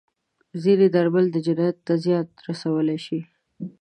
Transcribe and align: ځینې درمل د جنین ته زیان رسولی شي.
ځینې 0.63 0.87
درمل 0.95 1.25
د 1.31 1.37
جنین 1.45 1.75
ته 1.85 1.93
زیان 2.03 2.25
رسولی 2.47 2.97
شي. 3.05 3.19